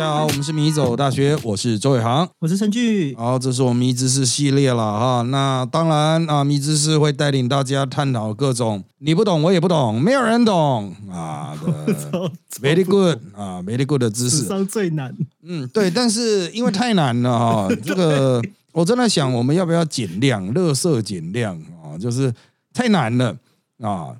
[0.00, 3.14] 家好，我们是米走大学，我是周伟航，我是陈俊。
[3.16, 5.20] 好，这是我们迷知识系列了哈。
[5.28, 12.32] 那当然啊，迷知识会带领大家探讨各种你不懂我也不懂，没有人懂啊的
[12.62, 14.38] very good 啊 very good 的知识。
[14.38, 15.14] 史上最难。
[15.42, 21.54] 嗯，对，但是因为太难了哈， 这个我真的想我们要不要减量，乐色减量
[21.84, 22.32] 啊，就是
[22.72, 23.36] 太难了
[23.82, 24.16] 啊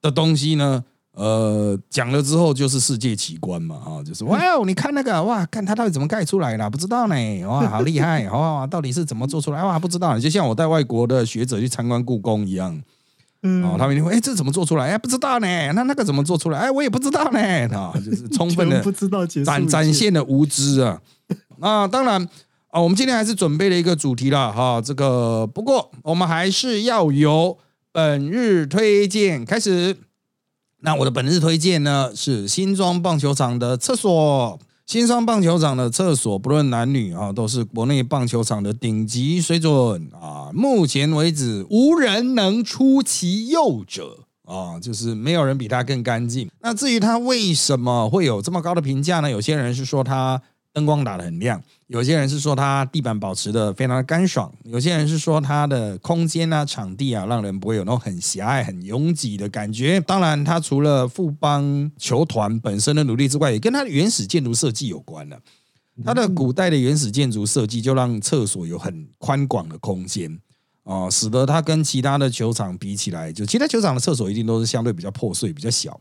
[0.00, 0.84] 的东西呢。
[1.16, 7.14] 呃，讲了之后就是世界奇观嘛，啊，就是哇哦，你看那个哇，看它到底怎么盖出来的，不知道呢，
[7.46, 12.78] 哇，好 厉害，哇，到底是怎么做出来，哇，不知道，就像我带外国的学者去参观故宫一样，
[13.42, 14.90] 嗯，哦，他们就会，哎，这怎么做出来？
[14.90, 16.58] 哎，不知道呢，那那个怎么做出来？
[16.58, 17.40] 哎，我也不知道呢，
[17.74, 21.00] 啊，就是 充分的不知道展展现的无知啊，
[21.60, 22.22] 啊当然
[22.68, 27.56] 啊，我们今天还是准备了一个主题了，哈，这个不过我们还是要由
[27.90, 29.96] 本日推荐开始。
[30.80, 34.58] 那我的本日推荐呢是新庄棒球场的厕所。
[34.86, 40.48] 新庄棒球场的厕所，不论男女啊，都是国内棒球场的顶级水准啊。
[40.54, 46.48] 目前为止，无人能出其右者啊，就是没有人比它更干净。
[46.60, 49.28] 那至于它为什么会有这么高的评价呢？
[49.28, 50.40] 有些人是说它。
[50.76, 59.98] 灯光打得很亮，有些人是说它地板保持的非常的干爽，有些人是说它的空间啊、场地啊，让人不会有那种很狭隘、很拥挤的感觉。
[60.00, 65.38] 当然，它除了富邦球团本身的努力之外，也跟它的原始建筑设计有关了。
[66.04, 70.38] 它的古代的原始建筑设计就让厕所有很宽广的空间
[70.84, 75.98] 啊，使得它跟其他的球场比起来，就其他球场的厕所一定都是相对比较破碎、比较小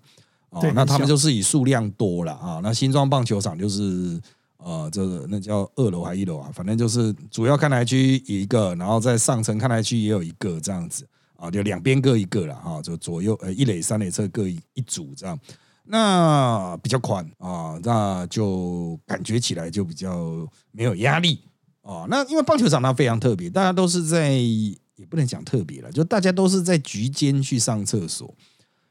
[0.49, 0.69] 哦。
[0.75, 2.59] 那他们就是以数量多了啊。
[2.61, 4.21] 那新庄棒球场就是。
[4.65, 15.39] 呃，这个那叫二楼还一楼啊，反正就是主要看台区一个，然后在上层看台区也有一个这样子啊，就两边各一个了哈，就左右呃一垒三垒侧各一一组这样，
[15.83, 21.41] 那比较宽啊，那就感觉起来就比较没有压力
[21.83, 22.07] 啊。
[22.09, 28.33] 那因为棒球场它非常特别，大家都是在也不能讲特别了，就大家都是在局间去上厕所，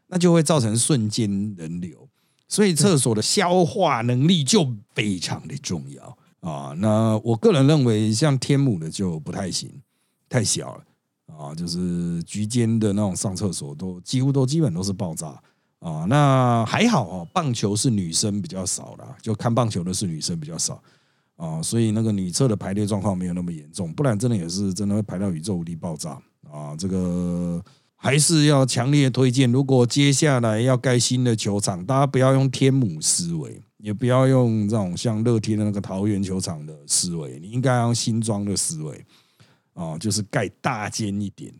[0.07, 2.09] 那就会造成瞬间人流。
[2.55, 6.73] 所以厕所的消化能力就非常的重要啊。
[6.79, 9.69] 那我个人认为，像天母的就不太行，
[10.29, 10.85] 太小了
[11.37, 11.53] 啊。
[11.53, 15.37] 就是局间的那种上厕所都几乎都基本都是爆炸
[15.81, 16.07] 啊。
[16.09, 20.81] 那还好哦，棒球是女生比较少的，就看棒球的是女生比较少
[21.35, 23.93] 啊，所以那个女厕的排列状况没有那么严重。
[23.93, 26.77] 不然真的也是真的会排到宇宙无敌爆炸啊。
[26.79, 27.61] 这个。
[28.05, 39.03] 还是要强烈推荐，如果接下来要盖新的球场，大家不要用天母思维，也不要用这种像乐天的那个桃园球场的思维，你应该用新装的思维
[39.73, 41.51] 啊，就是盖大间一点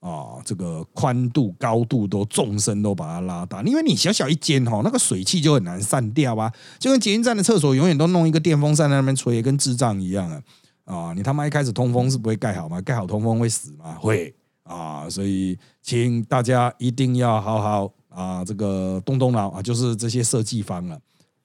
[0.00, 10.42] 啊，这个宽度、高度都纵深都把它拉大，因为你小小一间哈，那个水汽就很难散掉啊，就跟捷运站的厕所永远都弄一个电风扇在那边吹，跟智障一样啊
[10.84, 11.12] 啊！
[11.16, 12.82] 你他妈一开始通风是不会盖好吗？
[12.82, 13.94] 盖好通风会死吗？
[13.94, 14.34] 会。
[14.66, 20.98] 啊，所以请大家一定要好好啊，这个动动脑啊，就是这些设计方了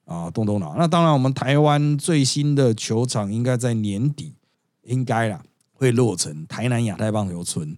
[0.04, 0.74] 啊，动动脑。
[0.76, 4.34] 那当然，我们台湾最新的球场应该在年底，
[4.82, 7.76] 应该啦会落成台南亚太棒球村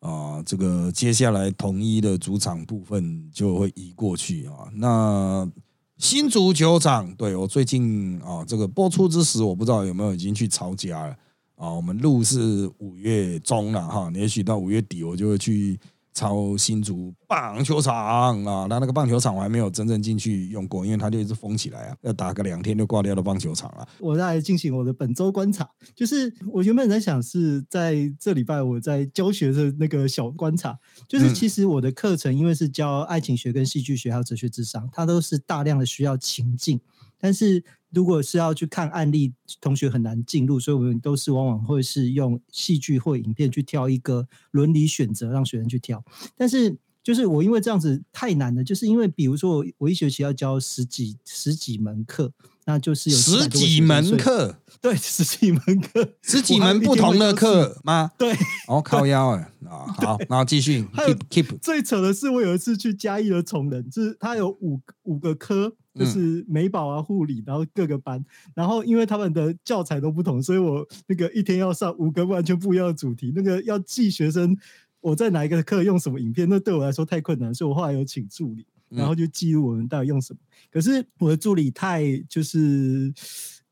[0.00, 0.42] 啊。
[0.46, 4.70] 这个接下来统一的主场部分就会移过去啊。
[4.74, 5.50] 那
[5.98, 11.16] 新足球场，对我最近啊，这个播出之时，我不知道有没有已经去抄家了。
[11.64, 15.80] 啊，我们录是五月中了哈，也许到五月底我就会去
[16.12, 18.66] 抄新竹棒球场啊。
[18.68, 23.88] 那那个棒球场我还没有真正进去用过，因为它就一直封起来啊，要打个两天就挂掉的棒球场啊。
[23.98, 25.66] 我在进行我的本周观察，
[25.96, 36.78] 就是我原本在想是在这礼拜我在教学的那个小观察，就是其实我的课程因为是教爱情学跟戏剧学还有哲学智商，它都是大量的需要情境，
[37.24, 37.64] 但是。
[37.94, 46.04] 如果是要去看案例，同学很难进入，所以我们都是往往会是用戏剧或影片去挑一个伦理选择，让学生去挑。
[46.36, 52.32] 但是就是我因为这样子太难了，就是因为比如说我一学期要教十几十几门课，
[52.66, 58.10] 那就是有十几门课， 对，十几门课，十几门不同的课吗？
[58.18, 58.34] 对，
[58.68, 61.58] 哦，靠腰哎啊，好，然后继续 keep keep。
[61.60, 65.74] 最扯的是，我有一次去嘉义的崇仁，就是他有五五个科。
[65.96, 68.20] 就是美保啊、护理，然后各个班，
[68.52, 74.58] 然后因为他们的教材都不同，所以我那个一天要上五个完全不一样的主题，那个要记学生
[75.00, 80.38] 我在哪一个课用什么影片，那对我来说太困难，所以我后来有请助理，然后就记录我们到底用什么。
[80.70, 83.12] 可是我的助理太就是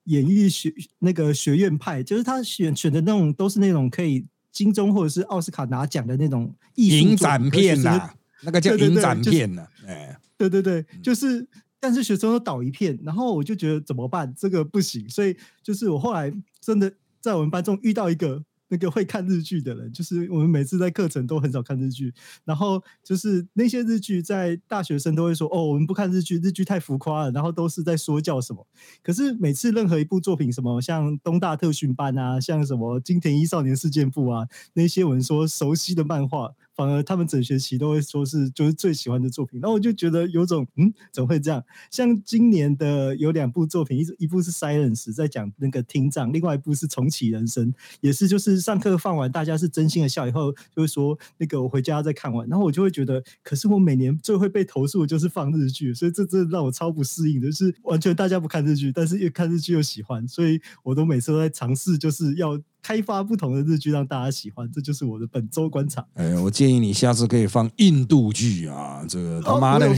[0.04, 8.10] 演艺学那个学院派，就是他选选的那种都是那种可以金钟或者是奥斯卡拿奖的那种影展片呐，
[8.42, 11.46] 那个叫影展片呢，哎，对对对，就是。
[11.84, 14.32] 但是学生都倒一片，然后我就觉得怎么办？
[14.38, 16.88] 这个不行，所以就是我后来真的
[17.20, 18.40] 在我们班中遇到一个。
[18.72, 22.10] 那个会看日剧的人，就是我们每次在课程都很少看日剧，
[22.42, 28.66] 然后就是那些日剧在大学生都会说哦，我们不看日剧，日剧太浮夸了，然后都是在说教什么。
[29.02, 36.54] 可是每次任何一部作品，什么像东大特训班啊，像什么金田一少年事件簿啊，那些我们说熟悉的漫画。
[36.74, 41.62] 反而他们整学期都会说是就是最喜欢的作品，然后我就觉得有种嗯，怎么会这样？
[41.90, 62.60] 像今年的有两部作品，一一部是《Silence》在讲那个听障，另外一部是《重启人生》，也是就是上课放完，大家是真心的笑，以后就会说那个我回家再看完，然后我就会觉得，可是我每年最会被投诉的就是放日剧，所以这真的让我超不适应的，是完全大家不看日剧，但是又看日剧又喜欢，所以我都每次都在尝试，就是要。
[62.82, 66.04] 开发不同的日剧让大家喜欢，这就是我的本周观察。
[66.14, 69.04] 哎，我建议你下次可以放印度剧啊！
[69.08, 69.88] 这个他妈的，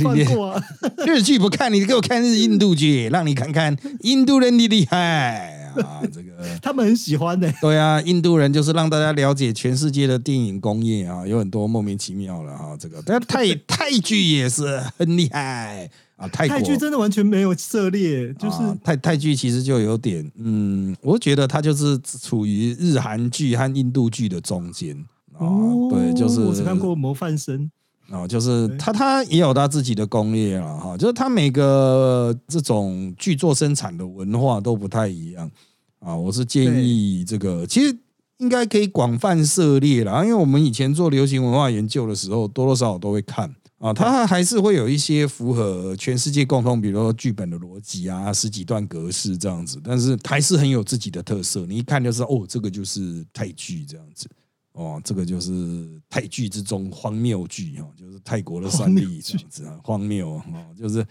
[1.07, 6.03] 日剧不看，你给我看日印度剧，让你看看印度人的厉害啊！
[6.13, 7.51] 这个 他们很喜欢的。
[7.61, 12.77] 对啊，印度人就是让大家了解全世界的电影工业啊，有很多莫名其妙的啊。
[12.79, 15.91] 这个但泰泰剧也是很厉害。
[16.25, 24.97] 啊，泰泰剧真的完全没有涉猎，就是泰泰剧其实就有点，嗯，我觉得它就是处于日韩剧和印度剧的中间。
[25.39, 27.71] 哦，对，就是我只看过《模范生》
[28.17, 35.51] 哦，就是他他也有他自己的工业了哈，就是他每个这种剧作生产的文化都不太一样
[35.99, 36.15] 啊。
[36.15, 37.99] 我是建议这个其实
[38.39, 43.53] 应该可以广泛涉猎了，因为我们以前做流行文化研究的时候，多多少少都会看。
[43.85, 51.67] 啊，它还是会有一些符合全世界共通，比如说剧本的逻辑啊，十几段格式这样子，但是还是很有自己的特色。
[51.67, 54.27] 你一看就知道，哦，这个就是泰剧这样子，
[54.73, 60.43] 哦，这个就是泰剧之中荒谬剧哈，就是泰国的三例这样子啊，荒谬哦，
[60.75, 61.07] 就是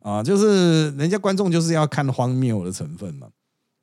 [0.00, 3.28] 啊，就是人家观众就是要看荒谬的成分嘛，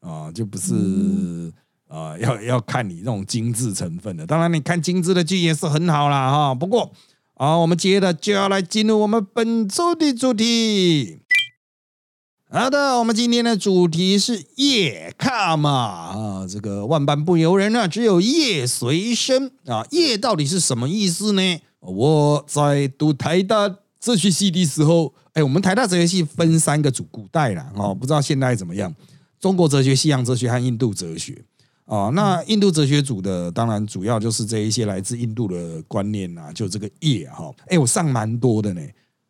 [0.02, 1.50] 啊，就不是
[1.88, 4.28] 啊，要要看你那种精致成分的。
[4.28, 6.92] 当然，你看精致的剧也是很好啦哈，不过。
[7.46, 11.20] 好，我们接着就要来进入我们本周的主题。
[12.50, 19.86] 好的，我们今天的主题是夜卡嘛啊，这个万般不由人啊，只有夜随身啊。
[19.92, 21.60] 夜到底是什么意思呢？
[21.82, 23.68] 我在读台大
[24.00, 28.96] 哲学系的时候，哎，我们台大哲学系分三个组，古代啦哦，不知道现在怎么样。
[29.38, 31.44] 中国哲学、西洋哲学和印度哲学。
[31.86, 37.52] 啊，那印度哲学组的当然主要就是这一些来自印度的观念呐，就这个业哈。
[37.68, 38.82] 哎，我上蛮多的呢。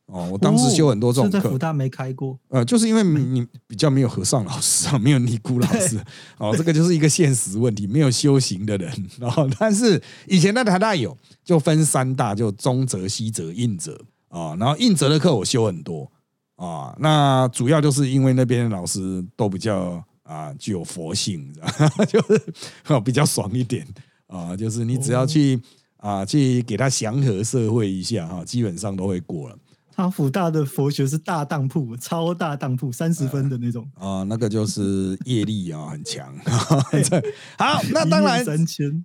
[0.05, 1.49] 哦，我当时修很多这种课。
[1.49, 2.37] 福大没开过。
[2.49, 5.99] 呃，就是因为你比较没有和尚老师啊， 没有尼姑老师。
[6.37, 8.91] 哦，这个就是一个现实问题，没有修行的人。
[9.17, 14.55] 然 后，但是以前在台大有，就分三大，就中哲、西哲、印哲啊。
[14.59, 16.11] 然后印哲的课我修很多
[16.57, 16.93] 啊。
[16.99, 20.03] 那主要就是因为那边的老师都比较。
[20.33, 21.53] 啊，具有佛性，
[22.09, 23.85] 就是比较爽一点
[24.27, 24.55] 啊。
[24.55, 25.61] 就是你只要去
[25.97, 29.57] 啊，去给他祥和社会一下哈，基本上都会过了。
[29.95, 36.33] 他福大的佛学是大当铺，超大当铺，三十分的那种啊，那个就是业力啊，很强。
[37.57, 38.43] 好，那当然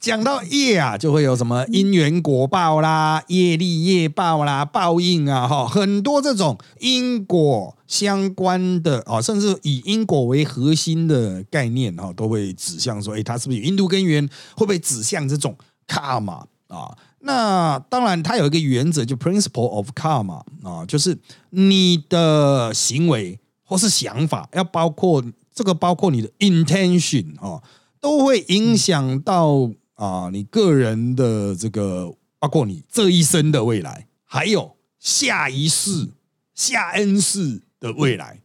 [0.00, 14.26] 讲到业啊，就会有什么因缘果报啦，业力业报啦，报应啊，哈，很多这种因果相关的啊，甚至以因果为核心的概念哈，都会指向说，哎，它是不是有印度根源？
[14.56, 16.96] 会不会指向这种卡玛啊？
[17.20, 21.18] 那当然，它有一个原则，就 principle of karma 啊，就是
[21.50, 27.60] 你的行为或是想法，要包括这个，包括你的 intention 啊，
[28.00, 36.10] 都会影响到啊你个人的这个，包括你这一生的未来，还有下一世、
[36.54, 38.40] 下 n 世的未来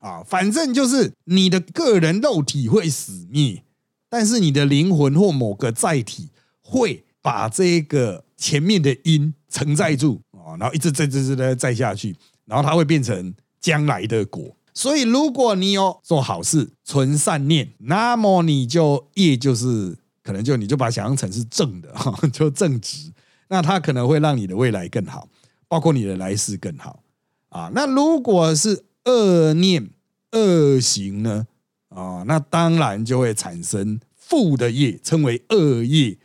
[0.00, 3.64] 啊，反正就是你的个人肉体会死灭，
[4.10, 6.28] 但是你的灵魂或某个载体
[6.60, 7.06] 会。
[7.22, 14.54] 把这个前面的因承载住啊，然后一直再、再、再、再载下去，然后它会变成将来的果。
[14.74, 23.12] 所以，如果你有做好事、存善念，那么你就业就是可能就你就把它想象成是正的 哈，就正直。
[23.48, 25.28] 那它可能会让你的未来更好，
[25.66, 27.02] 包括你的来世更好
[27.48, 27.70] 啊。
[27.74, 29.90] 那如果是恶念、
[30.30, 31.46] 恶行呢？
[31.88, 36.16] 啊，那当然就会产生负的业，称为恶业。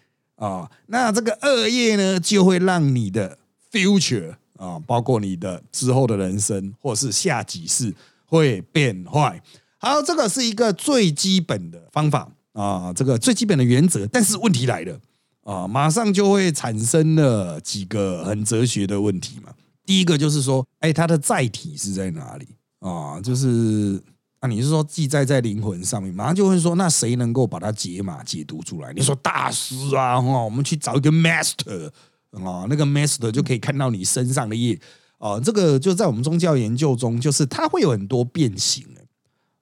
[0.44, 3.38] 啊，那这个恶业呢，就会让你的
[3.72, 7.96] future 啊，包括你的之后的人生，或是下几世
[8.26, 9.42] 会变坏。
[9.78, 14.06] 好，这个是一个最基本的方法啊，这个最基本的原则。
[14.08, 15.00] 但是问题来了
[15.46, 19.54] 啊，马上就会产生了几个很哲学的问题嘛。
[19.86, 22.46] 第一个就是说，哎，它的载体是在哪里
[22.80, 24.02] 啊，就是
[24.44, 28.92] 那，你是说记载在灵魂上面，马上就会说，那谁能够把它解码解读出来？
[28.92, 31.88] 你说大师啊，哦，我们去找一个 master
[32.32, 34.78] 啊，那个 master 就可以看到你身上的业
[35.18, 38.86] 啊，这个就在我们宗教研究中，就是它会有很多变形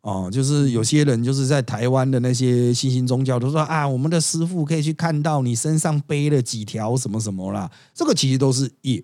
[0.01, 9.03] 哦，就是有些人就是在台湾的那些新兴宗教都说啊，我们的师傅可以去看到你身上背了几条什么什么啦，这个其实都是业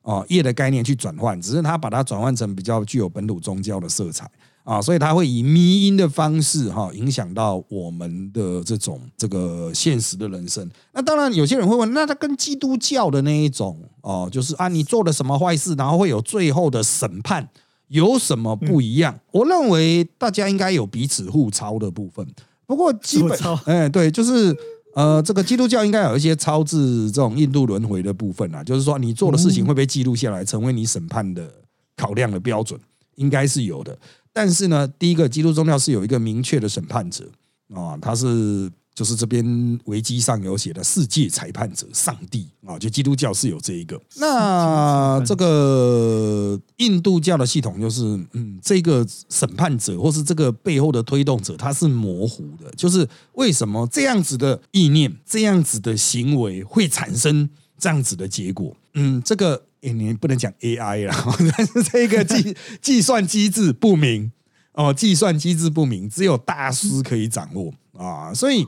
[0.00, 4.30] 哦，业的概念去转换，只是他把它转换成比较具有本土宗教的色彩
[4.70, 10.70] 啊，所以他会以迷因的方式哈，影响到我们的这种这个现实的人生。
[10.92, 17.48] 那当然有些人会问，那他跟基督教的那一种哦，就是啊，你做了什么坏事，然后会有最后的审判。
[17.88, 19.18] 有什么不一样？
[19.32, 22.24] 我认为大家应该有彼此互抄的部分。
[22.64, 24.56] 不过基本，哎，对，就是
[24.94, 31.52] 呃，这个基督教应该有一些超自这种印度轮回的部分啊，就是说你做的事情会被记录下来，成为你审判的
[31.96, 32.78] 考量的标准，
[33.16, 33.98] 应该是有的。
[34.32, 37.30] 但是呢，第一个基督宗教是有一个明确的审判者
[37.74, 38.70] 啊，他是。
[38.92, 43.98] 就是这边维基上有写的世界裁判者上帝啊，就基督教是有这一个。
[44.16, 52.70] 那这个印度教的系统就是，嗯，这个审判者或是这个背后的推动者，他是模糊的。
[52.76, 58.76] 就是为什么这样子的意念、这样子的行为会产生这样子的结果？
[58.94, 61.14] 嗯，这个你不能讲 AI 啦，
[61.56, 64.32] 但是这个计计算机制不明
[64.72, 68.66] 哦，计算机制不明，只有大师可以掌握啊，所以。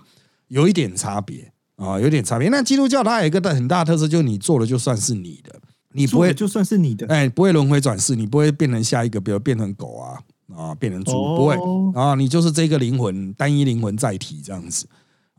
[0.49, 2.51] 有一点差别啊，有点差别。
[2.51, 5.59] 那基督教它有一个很大特色，就是你做了就算是你的，
[5.93, 10.21] 你不会就算是你的，哎，不会轮回转世，你不会变成下一个，比如变成狗啊
[10.55, 11.57] 啊，变成猪，不会
[11.99, 14.87] 啊，你就是这个灵魂单一灵魂载体这样子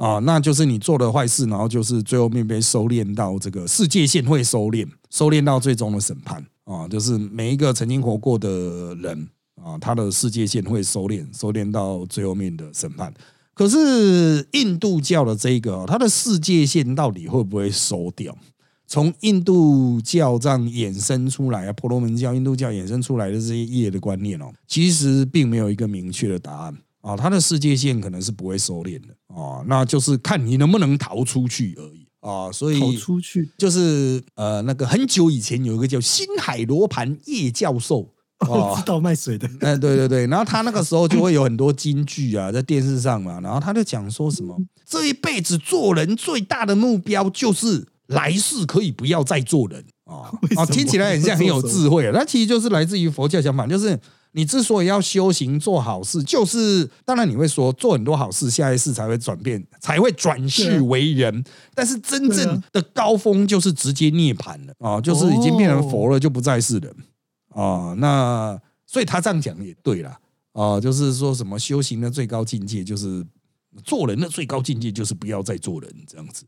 [0.04, 9.26] 啊，那就是你做的坏事，然后就是最后面被收敛到这个世界线会收敛，收敛到最终的审判啊，就是每一个曾经活过的人
[9.64, 13.14] 啊，他的世界线会收敛，收敛到最后面的审判。
[13.54, 18.38] 可是印度教的这个，它的世界线到底会不会收掉？
[18.86, 27.16] 从印度教这样衍生出来啊，婆罗门教、印度教衍生出来的这些业的观念哦，其实并没有一个明确的答案啊。
[27.16, 32.52] 它的世界线可能是不会收敛的啊，那就是看你能不能逃出去而已啊。
[32.52, 38.10] 所以逃出去就是呃，那个很久以前有一个叫新海罗盘叶教授。
[38.40, 44.54] 哦，知道卖水的，哎，对对对，然后他那个时候就会有很多金句啊，在电视上嘛，然后他就讲说什么，
[44.86, 50.28] 这一辈子做人最大的目标就是来世可以不要再做人啊
[50.60, 53.98] 啊，听起来很像很有智慧，那其实就是来自于佛教想法，就是
[54.34, 66.96] 你之所以要修行做好事，就是当然你会说做很多好事，下一世才会转变，才会转世为人，但是真正的高峰就是直接涅槃了啊，就是已经变成佛了，就不再是人。
[67.50, 70.18] 啊，那所以他这样讲也对了
[70.54, 73.24] 啊，就是说什么修行的最高境界就是
[73.84, 76.46] 做人的最高境界就是不要再做人这样子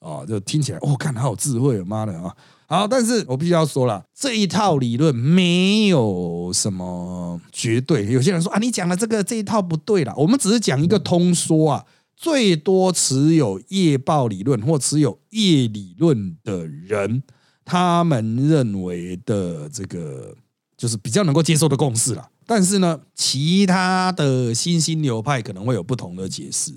[0.00, 2.34] 啊，就听起来哦，看好有智慧，妈的啊！
[2.68, 8.06] 好，但是我必须要说了，这一套理论没有什么绝对。
[8.12, 11.84] 有些人说啊，你讲的这个这一套不对了，我们只是讲一个通说啊，
[12.16, 17.22] 最多持有业报理论或持有业理论的人，
[17.64, 20.36] 他们认为的这个。
[20.78, 26.70] 就是比较能够接受的共识了，但是呢，其他的新兴流派可能会有不同的解释。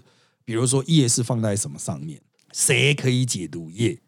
[0.46, 2.18] 比如说，业是放在什么上面？
[2.52, 4.00] 谁可以解读业？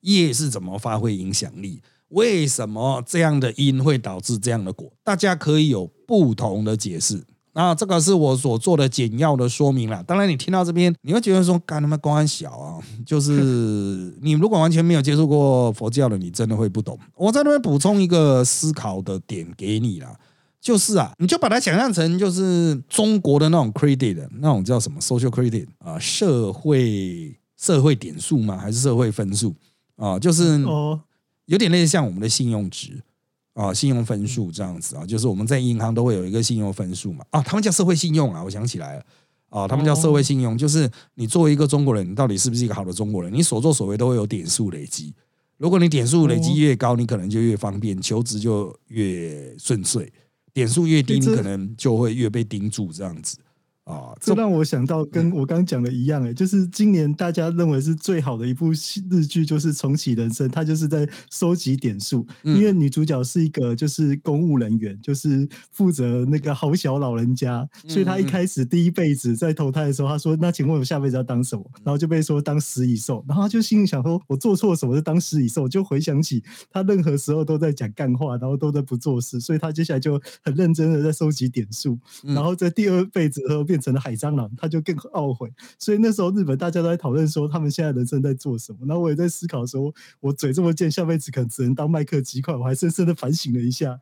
[0.00, 1.80] 业是怎么发挥影响力？
[2.08, 4.92] 为什么这样的因会导致这样的果？
[5.02, 7.24] 大家可以有不同的解释。
[7.52, 10.04] 那这个是我所做的简要的说明了。
[10.04, 12.78] 当然，你听到这边，你会觉得说，干他妈光小啊！
[13.06, 16.98] 就是你如果完全没有接触过佛教的，你真的会不懂。
[17.16, 20.14] 我在那边补充一个思考的点给你啦，
[20.60, 27.34] 就是啊，你就把它想象成就是中国的那种 credit，那种叫什么 social credit 啊，社会
[27.66, 28.56] 社会点数吗？
[28.56, 29.54] 还是社会分数
[29.96, 30.18] 啊？
[30.18, 30.60] 就是
[31.46, 33.02] 有点类似像我们的信用值。
[33.54, 37.24] 啊，信用分数这样子啊，就是我们在银行都会有一个信用分数嘛。
[37.30, 39.02] 啊，他们叫社会信用啊，我想起来了。
[39.48, 43.32] 啊，他们叫社会信用，就是你作为一个中国人，你到底是不是一个好的中国人？
[43.32, 45.14] 你所作所为都会有点数累积。
[45.56, 50.04] 如果你点数累积越高，你可能就越方便，求职就越顺遂；
[50.52, 53.38] 点数越低，你可能就会越被盯住这样子。
[53.86, 74.96] 啊，这让我想到跟我刚刚讲的一样，哎，就是今年大家认为是最好的一部日剧，就是《重启人生》，它就是在收集点数，因为女主角是一个就是公务人员，就是负责那个好小老人家，所以她一开始第一辈子在投胎的时候，她说：“那请问我下辈子要当什么？”然后就被说当食蚁兽，然后她就心里想说：“我做错什么？
[74.96, 83.75] 就当食蚁兽？”就回想起她任何时候都在讲干话，然后都在不做事，所以她接下来就很认真的在收集点数，然后在第二辈子后变。
[83.76, 85.52] 变成了海蟑螂，他就更懊悔。
[85.78, 88.78] 所以那时候日本大家都在讨论说，他们现在人生在做什么。
[88.86, 92.56] 然后我也在思考说，我嘴这么贱，下辈子可能只能当麦克鸡块。
[92.56, 94.00] 我还深深的反省了一下。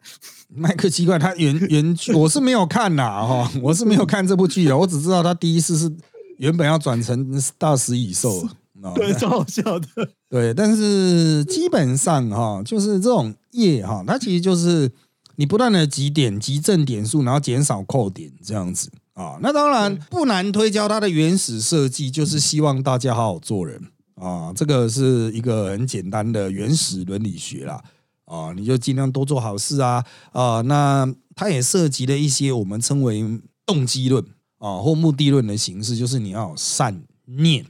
[0.49, 4.79] 麦克鸡块，他原原剧我是没有看呐，哈，我是没有看这部剧的。
[4.79, 5.93] 我只知道他第一次是
[6.37, 8.49] 原本要转成大食蚁兽，
[8.95, 9.89] 对，超好笑的。
[10.31, 14.91] 对，但是基本上哈，就是这种业哈，它其实就是
[15.35, 18.89] 你不断的积点、积正点数，然后减少扣点这样子。
[19.15, 23.81] 啊，那当然不难推敲，它的原始设计就是希望大家好好做人。
[24.17, 27.83] 啊，这个是一个很简单的原始伦理学啦。
[28.25, 30.05] 啊，你就尽量多做好事啊。
[30.33, 34.25] 啊，那它也涉及了一些我们称为动机论
[34.59, 37.67] 啊或目的论的形式，就是你要善念，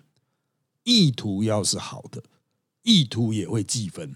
[0.84, 2.22] 意图要是好的，
[2.82, 4.14] 意图也会计分，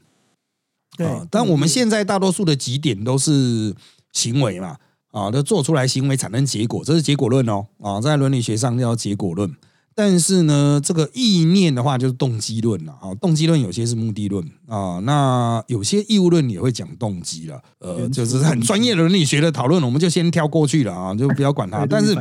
[0.97, 3.75] 对，但我们现在大多数的几点都是
[4.13, 4.79] 行为嘛。
[5.11, 7.67] 啊，都做出来行为产生结果，这是结果论哦。
[7.81, 9.55] 啊，在伦理学上叫结果论。
[9.95, 12.93] 但是呢，这个意念的话就是动机论了。
[13.01, 17.61] 啊，动机论有些是目的论啊，那有些义务论也会讲动机了。
[17.81, 21.85] 呃，就是很专业的伦理学的讨论，我们就先跳过去了啊，就不要管它。
[21.91, 22.15] 但是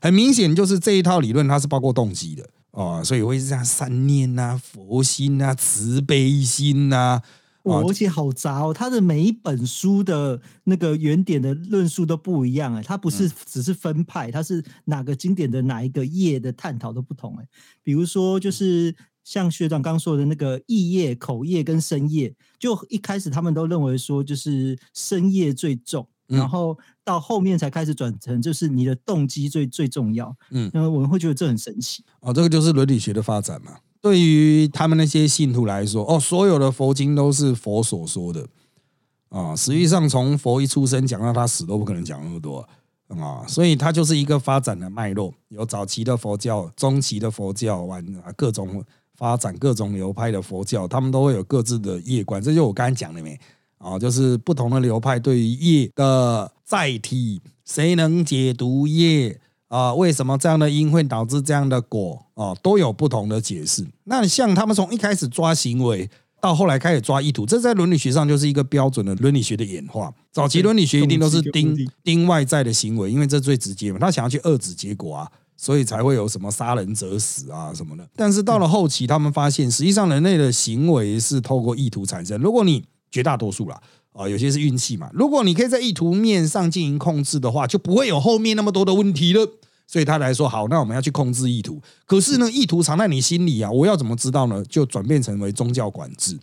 [0.00, 7.20] 很明显，就是这一套理论它是包括动机的啊，所以会是这样善念呐、佛心呐、慈悲心呐。
[7.62, 17.46] 而且好杂哦，他的每一本书的那个原点的论述都不一样哎，它不是只是分派，它是哪个经典的哪一个页的探讨都不同哎。
[17.82, 30.34] 比如说，就是像学长刚说的那个意业、口业跟身业，就一开始他们都认为说就是身业最重，然后到后面才开始转成就是你的动机最最重要。
[30.50, 33.76] 嗯，那我们会觉得这很神奇哦，这个就是伦理学的发展嘛。
[34.02, 38.46] 对于他们那些信徒来说，哦，所有的佛经都是佛所说的
[39.28, 39.54] 啊。
[39.54, 42.66] 实际上，从佛一出生讲到他死，都不可能讲那么多
[43.08, 43.44] 啊。
[43.46, 48.02] 所以，它就是一个发展的脉络，有早期的佛教、中期的佛教，完
[48.36, 48.82] 各种
[49.14, 52.42] 发展、各种流派的佛教，他们都会有各自的业观。
[52.42, 53.38] 这就我刚才讲的没
[53.76, 59.38] 啊，就是不同的流派对于业的载体，谁能解读业？
[59.70, 62.26] 啊，为什么这样的因会导致这样的果？
[62.34, 63.86] 哦，都有不同的解释。
[64.04, 70.12] 那像他们从一开始抓行为，到后来开始抓意图，这在伦理学上就是一个标准的伦理学的演化。
[70.32, 78.04] 早期伦理学一定都是盯盯外在的行为，因为这最直接嘛，他想要去遏制结果啊，所以才会有什么杀人者死啊什么的。
[78.16, 82.40] 但是到了后期，他们发现实际上人类的行为是透过意图产生。
[82.40, 83.80] 如果你绝大多数啦。
[84.12, 85.10] 啊，有些是运气嘛。
[85.12, 89.46] 如果你可以在意图面上进行控制的话，就不会有后面那么多的问题了。
[89.86, 91.82] 所以他来说，好，那我们要去控制意图。
[92.06, 94.64] 可是呢，意图藏在你心里啊，我要怎么知道呢？
[94.66, 96.38] 就转变成为宗教管制。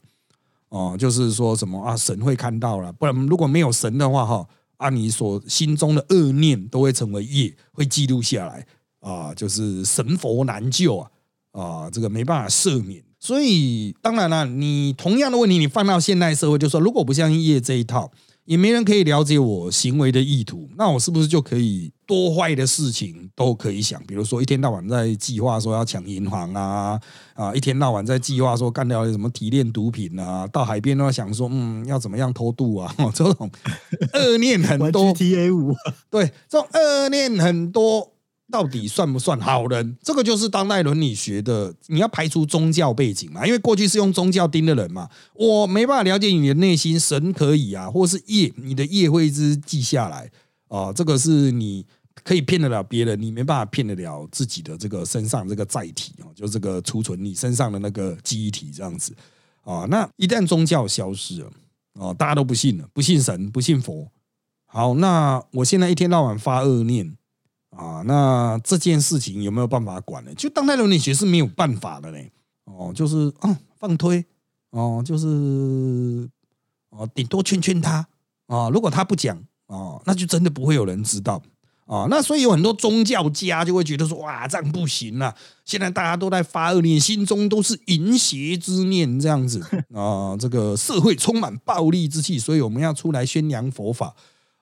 [0.68, 8.68] 哦，就是说什么啊，神会看到了，不然如果没有神的话，哈，啊，你所心中的恶念都会成为业，会记录下来
[9.00, 11.12] 啊，就是神佛难救啊，
[11.54, 13.02] 啊，这个没办法赦免。
[13.28, 18.10] 所以，当然了，你同样的问题，你放到现代社会，就说如果不相信业这一套，
[18.46, 24.02] 也没人可以了解我行为的意图，那我是不是就可以多坏的事情都可以想？
[24.06, 26.98] 比如说，一天到晚在计划说要抢银行啊，
[27.34, 32.96] 啊，一天到晚在计划说干掉什么提炼毒品啊，到海边都要想说，嗯，要怎么样偷渡啊？
[33.14, 33.52] 这种
[34.14, 35.12] 恶念很多。
[35.12, 35.76] T A 五，
[36.10, 38.14] 对，这种恶念很多。
[38.50, 39.98] 到底算不算好人？
[40.02, 43.46] 这个就是当代伦理学的，你要排除宗教背景嘛？
[43.46, 46.98] 因为过去是用宗教盯的人嘛，我没办法了解你的内心。
[46.98, 50.32] 神可以啊，或是业，你的业会一直记下来
[50.70, 50.94] 啊。
[50.94, 51.86] 这个是你
[52.24, 59.14] 可以骗得了别人，你没办法骗得了自己的这个身上这个载体啊，就这个储存你身上的那个记忆体这样子
[59.64, 59.86] 啊。
[59.90, 61.52] 那一旦宗教消失了
[62.00, 64.08] 啊，大家都不信了，不信神，不信佛。
[64.66, 67.17] 好，那我现在一天到晚发恶念。
[67.78, 70.34] 啊，那这件事情有没有办法管呢？
[70.36, 72.32] 就当代伦理学是没有办法的嘞。
[72.66, 74.26] 哦，就是啊，放推，
[74.72, 75.28] 哦，就是
[76.90, 78.06] 哦，顶多劝劝他
[78.48, 78.70] 啊。
[78.70, 81.42] 如果他不讲哦，那就真的不会有人知道
[81.86, 82.08] 啊。
[82.10, 85.34] 那所以有很多宗教家就会觉得说，哇，这样不行啊！
[85.64, 89.62] 现在大家都在发恶念，心中都是淫邪之念，这样子
[89.94, 94.16] 啊，这个社会充满暴力之气，所以我们要出来宣扬佛法。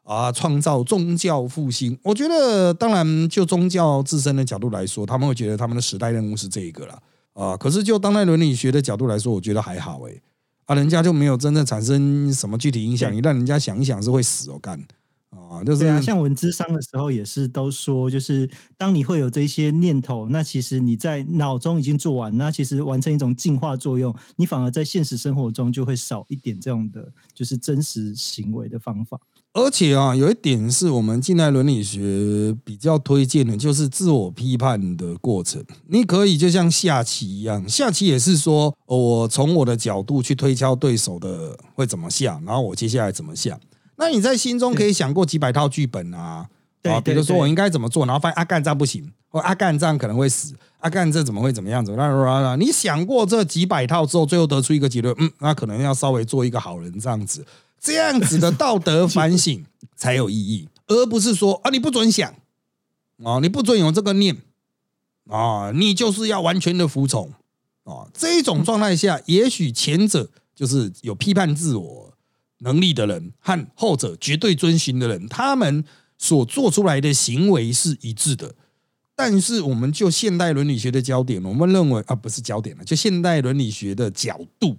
[0.06, 1.98] 啊，创造宗教复兴。
[2.04, 7.02] 我觉得，当然就宗教自身的角度来说，他们会觉得他们的时代任务是这一个了
[7.34, 7.58] 啊。
[7.58, 10.22] 可是就当代伦理学的角度来说，我觉得还好诶。
[10.66, 14.80] 啊，人家就没有真正产生什么具体影响，你让人家想一想是会死哦，干。
[15.30, 29.20] 啊，就是啊，像文字商的时候也是都说，就是当你会有这些念头，那其实你在脑中已经做完，那其实完成一种进化作用，你反而在现实生活中就会少一点这样的就是真实行为的方法。
[29.56, 35.64] 而且啊，有一点是我们近代伦理学比较推荐的，就是自我批判的过程。
[35.88, 43.58] 你可以就像下棋一样，下棋也是说，我从我的角度去推敲对手的会怎么下，然后我接下来怎么下。
[43.96, 46.46] 那你在心中可以想过几百套剧本啊？
[46.84, 51.84] 啊，比如说我应该怎么做，然后发现阿干这样不行，或阿干这样可能会死，阿干这怎么会怎么样？
[51.84, 57.44] 怎么啦你想过这几百套之后，最后得出一个结论，嗯，那可能要稍微做一个好人这样子，
[57.86, 59.64] 这样子的道德反省
[59.96, 62.34] 才有意义，而不是说啊你不准想
[63.24, 64.36] 啊，你不准有这个念
[65.30, 67.32] 啊，你就是要完全的服从
[67.84, 68.10] 啊。
[68.14, 72.12] 这种状态下，也许前者就是有批判自我。
[72.60, 75.84] 能力的人和后者绝对遵循的人，他们
[76.18, 78.56] 所做出来的行为是一致的。
[79.14, 84.78] 但是，我们就现代伦理学的焦点，我们认为啊，不是焦点了，就现代伦理学的角度，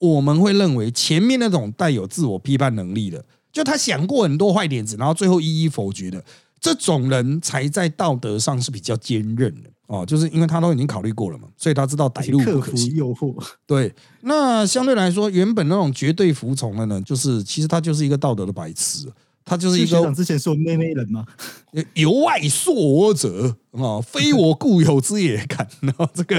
[0.00, 6.24] 我们会认为前面那种带有自我批判能力的，就他想过很多坏点子，然后最后一一否决的
[6.60, 9.70] 这种人，才在道德上是比较坚韧的。
[9.86, 12.94] 哦，就是因为他都已经考虑过了嘛，所以他知道歹路不可行。
[12.94, 13.34] 诱惑，
[13.66, 13.92] 对。
[14.20, 19.08] 那相对来说，原本那种绝对服从的呢，就是其实他就是一个道德的白痴，
[19.44, 19.86] 他就是一个。
[19.88, 21.26] 学长之前说妹妹人吗？
[21.94, 25.36] 由外铄我者啊，非我固有之也。
[25.46, 26.36] 看，然后这个，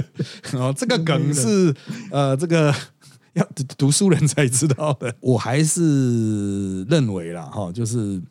[0.58, 1.76] 啊，这个梗是
[2.10, 2.74] 呃，这个
[3.40, 5.14] 要读书人才知道的。
[5.20, 8.22] 我还是认为啦，哈，就是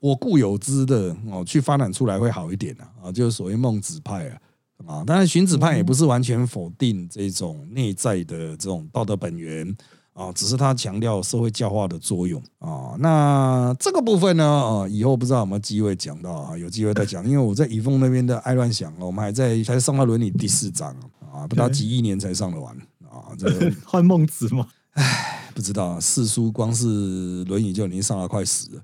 [0.00, 4.38] 我固有之的哦，去发展出来会好一点啊，就是所谓孟子派啊。
[4.86, 9.74] 啊，当然，荀子派也不是完全否定这种内在的这种道德本源
[10.12, 12.94] 啊，只是他强调社会教化的作用啊。
[12.98, 17.26] 那这个部分呢，啊，以后不知道有没有机会讲到啊，有机会再讲。
[17.26, 20.94] 因为我在以凤那边的爱乱想，我们还在才上到伦理第四章
[21.32, 22.95] 啊，不到几亿年才上得完啊。
[23.36, 24.66] 这个 换孟子吗？
[24.92, 28.82] 唉，不知道四书光是论语就已经上了快死了。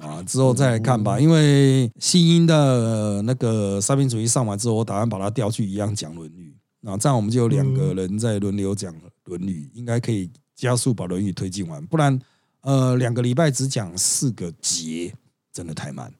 [0.00, 1.20] 啊，之后再看吧。
[1.20, 6.56] 因为新英的那个三民主义上完之后，我打算把它调去一样讲《论语》
[6.90, 8.92] 啊，这样我们就有两个人在轮流讲
[9.24, 11.84] 《论语》，应该可以加速把《论语》推进完。
[11.86, 12.18] 不然，
[12.62, 15.14] 呃，两个礼拜只讲四个节，
[15.52, 16.10] 真的太慢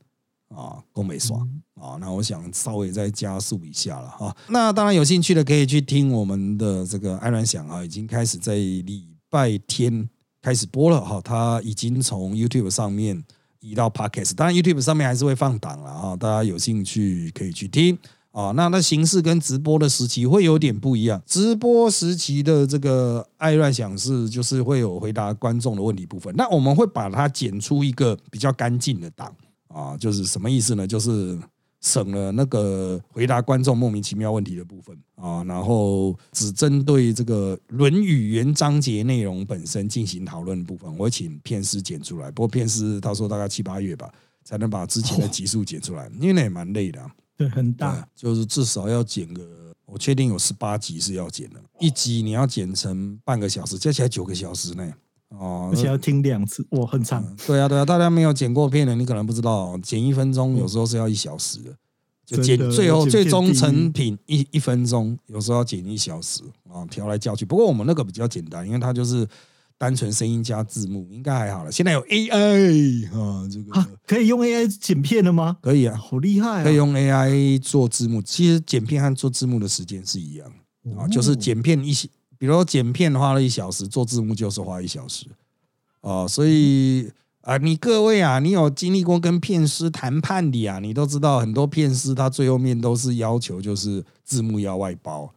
[0.48, 1.48] 啊，够没爽
[1.82, 1.96] 啊。
[2.00, 4.36] 那我想稍微再加速一下了哈。
[4.48, 10.08] 那当然有兴趣的可以去听我们的这个艾伦想啊，已经开始在礼拜天
[10.40, 13.24] 开始播了哈，他已经从 YouTube 上面。
[13.64, 17.96] 移到 Podcast，当然 YouTube 上面还是会放档了啊，大家有兴趣可以去听
[18.32, 18.50] 啊。
[18.56, 29.32] 那那形式跟直播的时期会有点不一样，直播时期的这个爱乱想是就是会有回答观众的问题部分，那我们会把它剪出一个比较干净的档
[29.68, 30.84] 啊，就是什么意思呢？
[30.84, 31.38] 就是。
[31.82, 42.30] 省了那个回答观众莫名其妙问题的部分啊，然后只针对这个《论语》原章节内容本身进行讨论的部分，我请片师剪出来。
[42.30, 44.10] 不过片师他说大概七八月吧，
[44.44, 47.04] 才能把之前的集数剪出来，因为那也蛮累的。
[47.36, 54.92] 对，很大，就是至少要剪个，我确定有十八集是要剪的，一集你要剪成半个小时，加起来九个小时呢。
[55.38, 57.24] 哦，而且要听两次，哇，很长。
[57.46, 61.74] 对啊，对啊，大家没有剪过片的，你可能不知道，剪一分钟有时候是要一小时的，
[62.24, 67.44] 就剪最后最终成品一一分钟，有时候要剪一小时啊，调来调去。
[67.44, 69.26] 不过我们那个比较简单，因为它就是
[69.78, 71.72] 单纯声音加字幕，应该还好了。
[71.72, 75.56] 现在有 AI 啊，这个可以用 AI 剪片了吗？
[75.60, 76.62] 可以啊，好厉害！
[76.62, 80.52] 可以用 AI 做字幕，其实剪片和做字幕的时间是一样
[80.96, 82.08] 啊，就是剪片一些。
[82.42, 85.26] 比如剪片花了一小时，做字幕就是花一小时，
[86.00, 87.08] 哦，所以
[87.42, 95.32] 啊，你各位啊，你有经历过跟片师谈判的啊，你都知道很多片师他最后面都是要求就是字幕要外包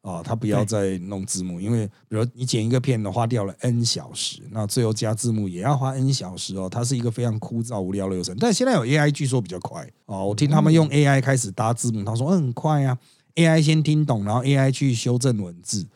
[0.00, 8.34] 啊，他不要再弄字幕，因为比如你剪一个片的花掉了 n 小时，那最后加字幕也要花 n 小时哦，它是一个非常枯燥无聊的流程。
[8.40, 12.96] 但现在有 AI，据说比较快哦，我听他们用 AI 开始搭字幕，他说嗯很快啊
[13.34, 15.86] ，AI 先听懂，然后 AI 去修正文字。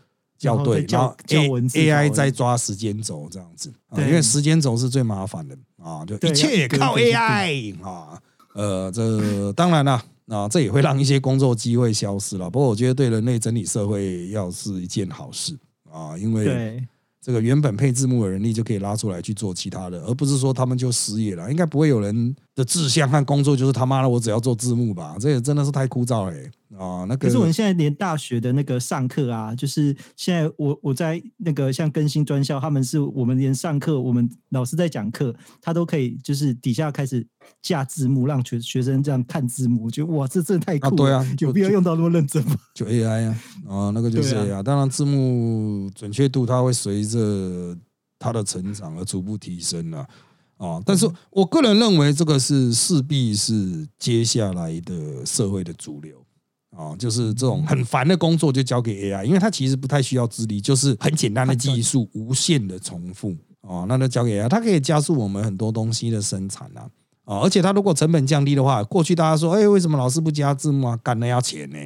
[0.41, 1.15] 校对，然后
[1.75, 8.19] A I 在抓时间轴这样子，因为时间轴是最麻烦的啊，就一切靠 A I 啊。
[8.55, 12.49] 呃，这当然了，啊，这也会让一些工作机会消失了。
[12.49, 15.55] 不过我觉得对人类整体社会要是一件好事
[15.93, 16.83] 啊，因为
[17.21, 21.51] 这个原本配字幕的人力就可以拉出来去做其他的，而不是说他们就失业了。
[21.51, 25.17] 应该不会有人的志向和工作就是他妈的我只要做字幕吧？
[25.21, 26.33] 这也真的是太枯燥了
[26.77, 27.05] 啊！
[27.09, 37.27] 那个，可是我们现在连大学的那个上课啊，就是现在我我在那个像更新专校，他们是我们连上课，我们老师在讲课，他都可以就是底下开始
[37.63, 39.85] 架字幕，让学学生这样看字幕。
[39.85, 41.27] 我觉得哇，这真的太酷了！
[41.39, 42.57] 有必要用到那么认真吗？
[42.75, 44.63] 就 AI 啊，啊，那个就是 AI。
[44.63, 47.77] 当然字幕准确度它会随着
[48.19, 50.09] 它的成长而逐步提升了啊。
[50.85, 56.17] 但是我个人认为，这个是势必是接下来的社会的主流。
[56.77, 66.87] 啊，就是这种很烦的工作就交给 AI，因为它其实不太需要智力，就是很简单的技术，无限的重复啊，那就交给 AI，它可以加速我们很多东西的生产啊，
[67.25, 70.97] 啊，而且它如果成本降低的话，过去大家说，哎，为什么老师不加字幕啊？
[71.03, 71.79] 干那要钱呢？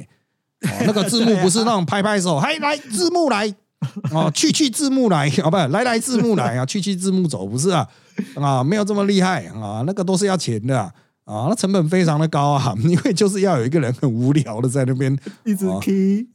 [0.69, 3.53] 哦那个字幕不是 那种拍拍手，嗨，来字幕来，
[4.11, 7.87] 哦，去去字幕来，哦，不，来来字幕来啊，去去字幕走，不是啊，
[8.35, 10.91] 啊，没有这么厉害啊，那个都是要钱的。
[11.25, 15.11] 啊，那成本非常的高啊， 因为就是要有一个人很无聊的在那边
[15.43, 15.67] 一直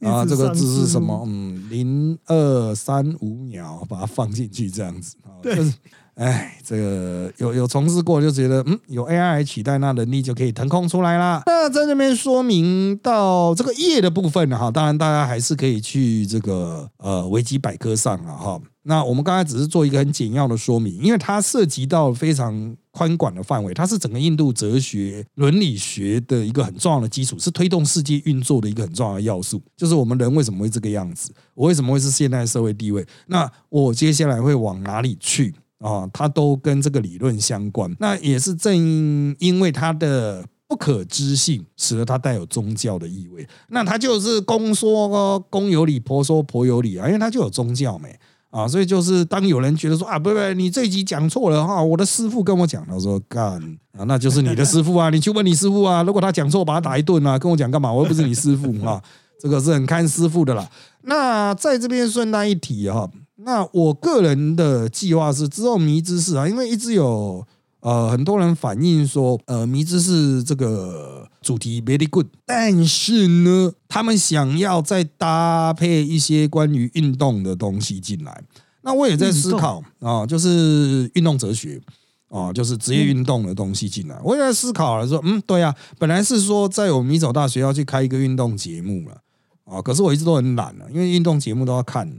[0.01, 1.23] 啊，这个字是什么？
[1.25, 5.73] 嗯，零二三五秒把它放进去这样子啊，就是。
[6.21, 11.41] 哎，这个有有从事过就觉得，嗯，有 AI 取代，那能力就可以腾空出来啦。
[11.47, 18.61] 那在这边说明到这个业的部分哈，当然大家还是可以去这个呃维基百科上了哈。
[18.83, 29.59] 那我们刚才只是做一个很简要的说明，因为它涉及到非常宽广的范围，它是整个印度哲学伦理学的一个很重要的基础，是推动世界运作的一个很重要的要素。
[29.75, 33.03] 就是我们人为什么会这个样子，我为什么会是现代社会地位？
[33.25, 35.55] 那我接下来会往哪里去？
[35.81, 37.91] 啊，它都跟这个理论相关。
[37.99, 43.45] 那也是正因为它的不可知性，使得它带有宗教的意味。
[43.69, 48.15] 那它就是公说公有理，婆说婆有理啊，因为它就有宗教没
[48.51, 48.67] 啊。
[48.67, 53.59] 所以就是当有人觉得说啊，不不，你这一集讲错了哈，我的师傅跟我讲，他说干
[53.97, 56.03] 啊，那就是你的师傅啊，你去问你师傅啊。
[56.03, 57.91] 如果他讲错，把他打一顿啊，跟我讲干嘛？
[57.91, 59.01] 我又不是你师傅啊，
[59.41, 60.69] 这个是很看师傅的啦。
[61.01, 63.09] 那在这边顺带一提哈。
[63.43, 67.45] 那我个人的计划是之后迷之士啊，因为一直有
[67.79, 78.43] 呃很多人反映说，呃迷之士这个主题 very good，但是呢，他们想要再搭配一些关于运动的东西进来。
[78.83, 81.81] 那我也在思考啊，就是运动哲学
[82.29, 84.19] 啊，就是职业运动的东西进来。
[84.23, 89.17] 我也在思考了，说嗯，对啊，本来是说在我们迷走大学要去开一个运动节目了
[89.65, 92.11] 啊，可是我一直都很懒了，因为运动节目都要看。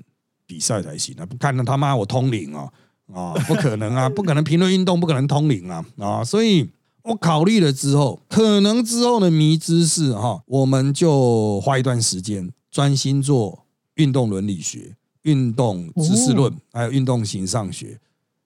[0.53, 1.25] 比赛才行啊！
[1.25, 2.71] 不看那他妈我通灵哦
[3.15, 3.33] 啊！
[3.49, 4.07] 不可能啊！
[4.15, 6.23] 不可能评论运动，不可能通灵啊啊！
[6.23, 6.69] 所以
[7.05, 17.99] 我考虑了之后，可能之后的迷之是哈，我们就花一段时间专心做运动伦理学、运动知识论，还有运动形上学。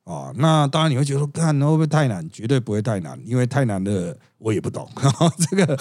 [0.07, 2.25] 啊，那当然你会觉得说，看会不会太难？
[2.31, 4.89] 绝对不会太难，因为太难的我也不懂。
[5.51, 5.75] 这个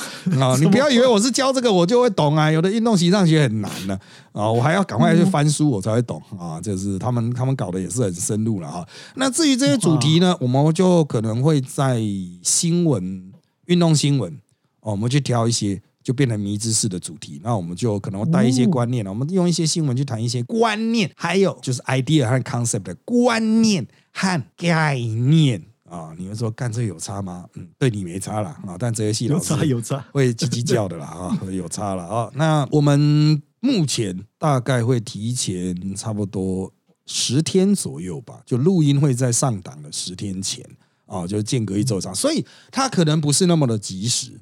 [0.44, 2.52] 啊， 你不要以为我是教这个我就会懂啊。
[2.52, 3.94] 有的运动习上学很难的
[4.32, 6.60] 啊，我还要赶快去翻书我才会懂啊。
[6.60, 8.84] 就是他们他们搞的也是很深入了哈。
[9.14, 12.02] 那至于这些主题呢，我们就可能会在
[12.42, 13.32] 新闻、
[13.68, 14.34] 运动新闻
[14.80, 15.80] 哦，我们去挑一些。
[16.06, 19.10] 就变成迷之式的主题，那我们就可能带一些观念了。
[19.10, 23.84] 我们用一些新闻去谈一些观念，还有就是 idea 和 concept 的观念
[24.15, 26.15] 和概念啊。
[26.17, 27.45] 你们说干这有差吗？
[27.56, 32.32] 嗯，对你没差了啊，但这些戏老师有差有差，会叽叽叫的啦啊， 有差了啊。
[32.36, 36.71] 那我们目前大概会提前差不多
[37.06, 40.65] 十天左右吧，就录音会在上档的十天前
[41.06, 44.39] 啊，就间隔一周长，所以它可能不是那么的及时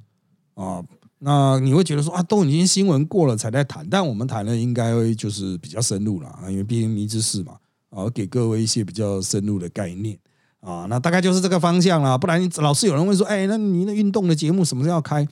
[0.53, 0.83] 啊。
[1.25, 7.55] 那你会觉得说啊，都已经新闻过了才在谈，但我们谈的应该就是比较深入了啊，因为毕竟迷之事嘛
[7.93, 10.17] 啊，给各位一些比较深入的概念
[10.61, 12.17] 啊，那大概就是这个方向了。
[12.17, 15.27] 不然老是有人问说，哎，那你那运动的节目什么时候要开？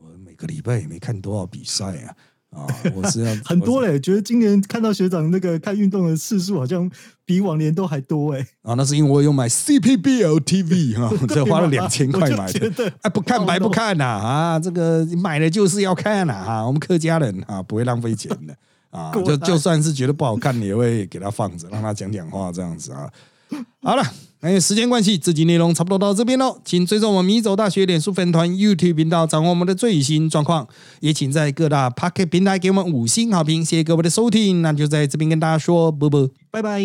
[0.00, 2.14] 我每个礼拜也没看多少比赛啊。
[2.50, 6.90] 啊，我是要 很多嘞，觉得今年看到学长那个看运动的次数好像
[7.24, 8.40] 比往年都还多哎。
[8.62, 12.92] 啊，那是因为我有买 CPBL TV 哈， 这花了两千块买的。
[13.02, 18.56] 哎，不看白不看呐啊，这个买了就是要看呐啊，我们客家人啊不会浪费钱的
[18.96, 23.10] 啊，就就算是觉得不好看，你也会给他放着，让他讲讲话这样子啊。
[23.82, 24.02] 好了。
[24.42, 26.60] 因为时间关系，这集内容差不多到这边喽。
[26.64, 30.68] 请追踪我们米走大学脸书粉团、YouTube 频道，掌握我们的最新状况。
[31.00, 33.64] 也请在各大 Pocket 平台给我们五星好评。
[33.64, 36.80] 谢谢各位的收听，那就在这边跟大家说，啵啵，拜拜。